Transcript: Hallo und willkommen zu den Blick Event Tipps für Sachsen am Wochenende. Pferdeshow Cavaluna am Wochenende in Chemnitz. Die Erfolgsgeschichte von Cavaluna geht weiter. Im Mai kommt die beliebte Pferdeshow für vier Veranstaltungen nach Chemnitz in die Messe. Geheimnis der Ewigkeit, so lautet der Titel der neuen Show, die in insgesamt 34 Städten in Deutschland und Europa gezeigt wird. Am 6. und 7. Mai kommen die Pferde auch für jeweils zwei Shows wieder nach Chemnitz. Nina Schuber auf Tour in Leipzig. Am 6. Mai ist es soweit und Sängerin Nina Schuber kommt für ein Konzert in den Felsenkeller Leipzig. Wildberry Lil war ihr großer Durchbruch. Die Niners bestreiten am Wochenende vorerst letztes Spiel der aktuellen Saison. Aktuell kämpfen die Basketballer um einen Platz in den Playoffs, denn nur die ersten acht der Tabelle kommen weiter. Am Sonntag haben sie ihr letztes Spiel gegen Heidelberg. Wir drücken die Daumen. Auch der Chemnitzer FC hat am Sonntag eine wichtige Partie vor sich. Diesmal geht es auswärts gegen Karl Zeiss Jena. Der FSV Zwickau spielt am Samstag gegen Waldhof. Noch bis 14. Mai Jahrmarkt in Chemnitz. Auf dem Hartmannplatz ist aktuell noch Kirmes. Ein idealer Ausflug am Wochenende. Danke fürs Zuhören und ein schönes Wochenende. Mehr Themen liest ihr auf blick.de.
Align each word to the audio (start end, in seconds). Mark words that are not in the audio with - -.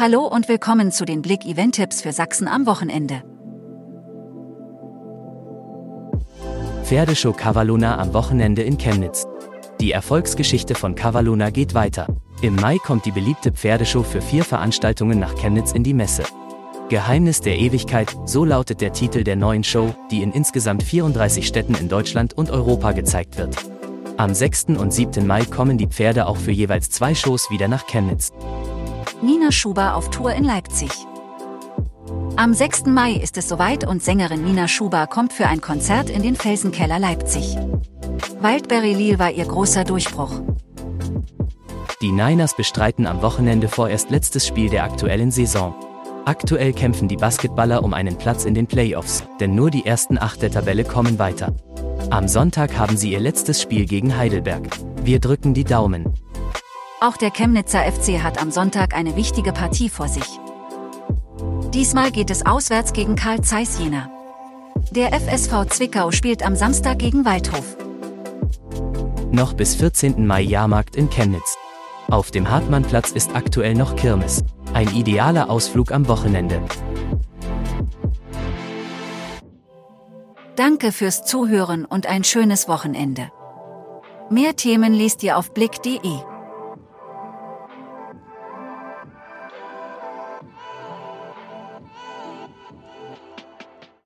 Hallo 0.00 0.20
und 0.20 0.48
willkommen 0.48 0.92
zu 0.92 1.04
den 1.04 1.22
Blick 1.22 1.44
Event 1.44 1.74
Tipps 1.74 2.02
für 2.02 2.12
Sachsen 2.12 2.46
am 2.46 2.66
Wochenende. 2.66 3.24
Pferdeshow 6.84 7.32
Cavaluna 7.32 7.98
am 7.98 8.14
Wochenende 8.14 8.62
in 8.62 8.78
Chemnitz. 8.78 9.26
Die 9.80 9.90
Erfolgsgeschichte 9.90 10.76
von 10.76 10.94
Cavaluna 10.94 11.50
geht 11.50 11.74
weiter. 11.74 12.06
Im 12.42 12.54
Mai 12.54 12.78
kommt 12.78 13.06
die 13.06 13.10
beliebte 13.10 13.50
Pferdeshow 13.50 14.04
für 14.04 14.20
vier 14.20 14.44
Veranstaltungen 14.44 15.18
nach 15.18 15.34
Chemnitz 15.34 15.72
in 15.72 15.82
die 15.82 15.94
Messe. 15.94 16.22
Geheimnis 16.90 17.40
der 17.40 17.58
Ewigkeit, 17.58 18.16
so 18.24 18.44
lautet 18.44 18.80
der 18.80 18.92
Titel 18.92 19.24
der 19.24 19.34
neuen 19.34 19.64
Show, 19.64 19.92
die 20.12 20.22
in 20.22 20.30
insgesamt 20.30 20.84
34 20.84 21.44
Städten 21.44 21.74
in 21.74 21.88
Deutschland 21.88 22.34
und 22.38 22.52
Europa 22.52 22.92
gezeigt 22.92 23.36
wird. 23.36 23.56
Am 24.16 24.32
6. 24.32 24.66
und 24.78 24.92
7. 24.92 25.26
Mai 25.26 25.44
kommen 25.44 25.76
die 25.76 25.88
Pferde 25.88 26.26
auch 26.26 26.36
für 26.36 26.52
jeweils 26.52 26.88
zwei 26.88 27.16
Shows 27.16 27.50
wieder 27.50 27.66
nach 27.66 27.88
Chemnitz. 27.88 28.32
Nina 29.20 29.50
Schuber 29.50 29.96
auf 29.96 30.10
Tour 30.10 30.32
in 30.32 30.44
Leipzig. 30.44 30.90
Am 32.36 32.54
6. 32.54 32.84
Mai 32.86 33.14
ist 33.14 33.36
es 33.36 33.48
soweit 33.48 33.84
und 33.84 34.00
Sängerin 34.00 34.44
Nina 34.44 34.68
Schuber 34.68 35.08
kommt 35.08 35.32
für 35.32 35.48
ein 35.48 35.60
Konzert 35.60 36.08
in 36.08 36.22
den 36.22 36.36
Felsenkeller 36.36 37.00
Leipzig. 37.00 37.56
Wildberry 38.40 38.94
Lil 38.94 39.18
war 39.18 39.32
ihr 39.32 39.44
großer 39.44 39.82
Durchbruch. 39.82 40.40
Die 42.00 42.12
Niners 42.12 42.54
bestreiten 42.54 43.08
am 43.08 43.20
Wochenende 43.20 43.66
vorerst 43.66 44.10
letztes 44.10 44.46
Spiel 44.46 44.70
der 44.70 44.84
aktuellen 44.84 45.32
Saison. 45.32 45.74
Aktuell 46.24 46.72
kämpfen 46.72 47.08
die 47.08 47.16
Basketballer 47.16 47.82
um 47.82 47.94
einen 47.94 48.18
Platz 48.18 48.44
in 48.44 48.54
den 48.54 48.68
Playoffs, 48.68 49.24
denn 49.40 49.56
nur 49.56 49.72
die 49.72 49.84
ersten 49.84 50.16
acht 50.16 50.42
der 50.42 50.52
Tabelle 50.52 50.84
kommen 50.84 51.18
weiter. 51.18 51.56
Am 52.10 52.28
Sonntag 52.28 52.78
haben 52.78 52.96
sie 52.96 53.10
ihr 53.10 53.20
letztes 53.20 53.60
Spiel 53.60 53.84
gegen 53.84 54.16
Heidelberg. 54.16 54.68
Wir 55.02 55.18
drücken 55.18 55.54
die 55.54 55.64
Daumen. 55.64 56.14
Auch 57.00 57.16
der 57.16 57.30
Chemnitzer 57.30 57.80
FC 57.80 58.20
hat 58.24 58.42
am 58.42 58.50
Sonntag 58.50 58.92
eine 58.92 59.14
wichtige 59.14 59.52
Partie 59.52 59.88
vor 59.88 60.08
sich. 60.08 60.40
Diesmal 61.72 62.10
geht 62.10 62.28
es 62.28 62.44
auswärts 62.44 62.92
gegen 62.92 63.14
Karl 63.14 63.40
Zeiss 63.42 63.78
Jena. 63.78 64.10
Der 64.90 65.12
FSV 65.12 65.66
Zwickau 65.68 66.10
spielt 66.10 66.44
am 66.44 66.56
Samstag 66.56 66.98
gegen 66.98 67.24
Waldhof. 67.24 67.76
Noch 69.30 69.52
bis 69.52 69.76
14. 69.76 70.26
Mai 70.26 70.40
Jahrmarkt 70.40 70.96
in 70.96 71.08
Chemnitz. 71.08 71.56
Auf 72.10 72.32
dem 72.32 72.50
Hartmannplatz 72.50 73.12
ist 73.12 73.36
aktuell 73.36 73.74
noch 73.74 73.94
Kirmes. 73.94 74.42
Ein 74.72 74.88
idealer 74.88 75.50
Ausflug 75.50 75.92
am 75.92 76.08
Wochenende. 76.08 76.60
Danke 80.56 80.90
fürs 80.90 81.24
Zuhören 81.24 81.84
und 81.84 82.06
ein 82.06 82.24
schönes 82.24 82.66
Wochenende. 82.66 83.30
Mehr 84.30 84.56
Themen 84.56 84.92
liest 84.92 85.22
ihr 85.22 85.38
auf 85.38 85.54
blick.de. 85.54 86.37